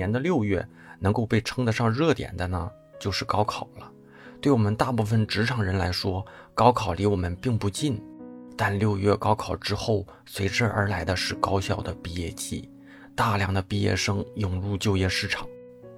[0.00, 0.66] 年的六月
[0.98, 3.92] 能够被称得上热点的呢，就是高考了。
[4.40, 8.02] 对我们大部分职场人来说，高考离我们并不近。
[8.56, 12.70] 但六月高考之后，随之而来的是高校的毕业季，
[13.14, 15.46] 大量的毕业生涌入就业市场，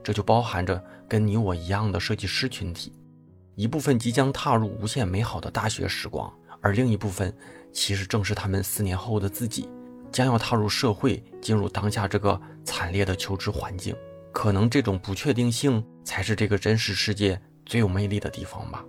[0.03, 2.93] 这就包含着跟你我一样的设计师群体，
[3.55, 7.33] 一部分即将踏入无限美好的大学时光，而另一部分
[7.73, 9.69] 其实正是他们四年后的自己，
[10.11, 13.95] 将要踏入社会，进入当下这个惨烈的求职环境。
[14.33, 18.85] 可能这种不确定性才是这个真实世界最有魅力的地方吧。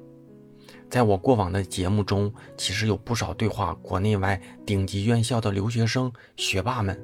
[0.90, 6.98] 在我过往的节目中，其实有不少对话国内外顶级院校的留学生、学霸们，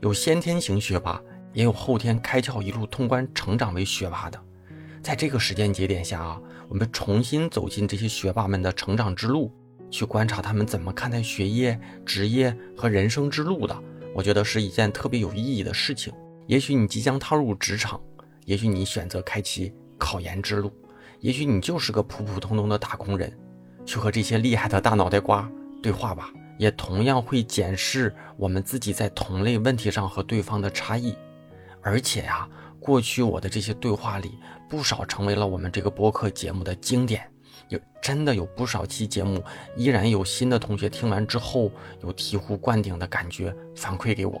[0.00, 4.42] 有先天型学霸，也有后天开窍一路通关成长为学霸的。
[5.02, 9.52] 在这个时间节点下啊，我们重新走进这些学霸们的成长之路，
[9.90, 13.82] 去观察他们怎么看待学业、职业和人生之路的，
[14.16, 16.10] 我觉得是一件特别有意义的事情。
[16.46, 18.00] 也许你即将踏入职场，
[18.46, 20.72] 也许你选择开启考研之路。
[21.20, 23.30] 也许你就是个普普通通的打工人，
[23.84, 25.46] 去和这些厉害的大脑袋瓜
[25.82, 31.14] 对话吧，也同样会检视我们自己在同类问题上和对方的差异。
[31.82, 32.48] 而且呀，
[32.80, 37.30] 过去我的这些对话里，不少成为了我们这个播客节目的经典，
[37.68, 39.42] 有真的有不少期节目，
[39.76, 41.70] 依然有新的同学听完之后
[42.02, 44.40] 有醍醐灌顶的感觉反馈给我。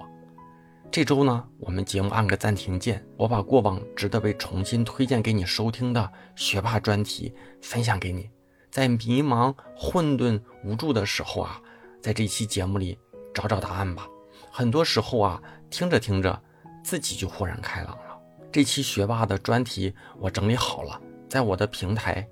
[0.90, 8.30] 这周呢，我们节目按个暂停键，我把过往值得被重新推荐给你收听的学霸专题分享给你。
[8.70, 11.60] 在迷茫、混沌、无助的时候啊，
[12.00, 12.98] 在这期节目里
[13.34, 14.06] 找找答案吧。
[14.50, 16.40] 很多时候啊，听着听着，
[16.84, 18.18] 自己就豁然开朗了。
[18.52, 22.26] 这期学霸的专题我整理好了，在我的平台，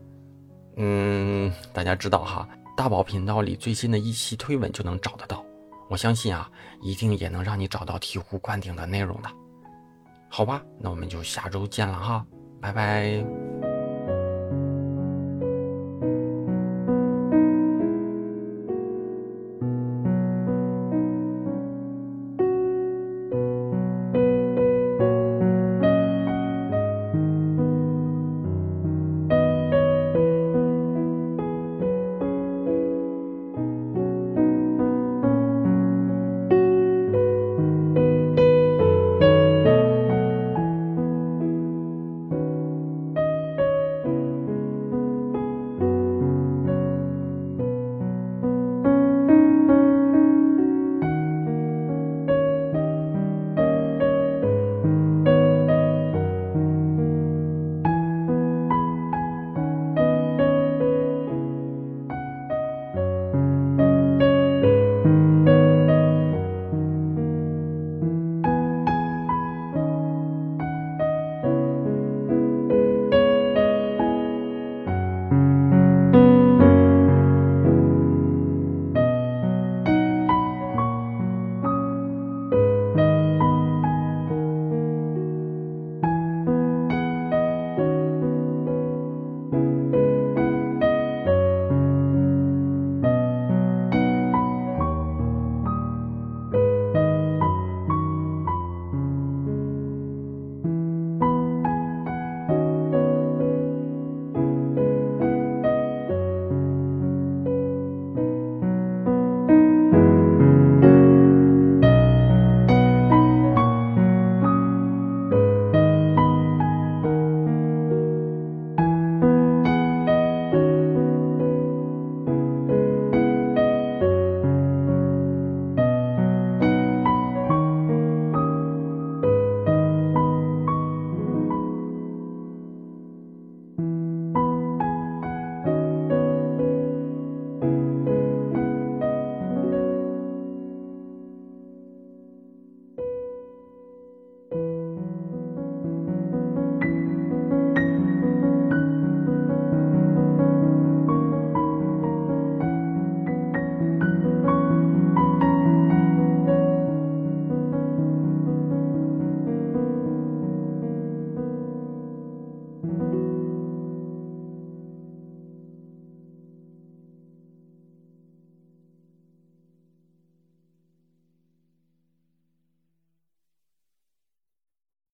[0.76, 5.44] 嗯，大家知道哈，大宝频道里最新的一期推文就能找得到。
[5.88, 6.50] 我相信啊，
[6.82, 9.28] 一定也能让你找到醍醐灌顶的内容的，
[10.28, 10.62] 好吧？
[10.80, 12.26] 那我们就下周见了哈，
[12.60, 13.53] 拜拜。